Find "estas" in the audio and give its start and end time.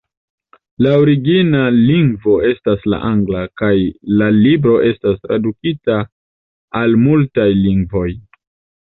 2.53-2.89, 4.91-5.23